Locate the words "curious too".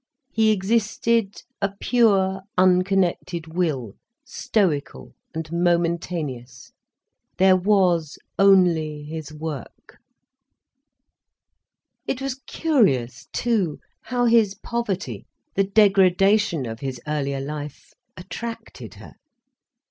12.47-13.77